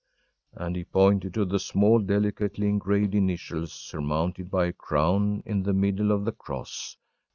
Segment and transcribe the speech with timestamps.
[0.57, 5.61] ‚ÄĚ And he pointed to the small, delicately engraved initials, surmounted by a crown, in
[5.61, 6.97] the middle of the cross.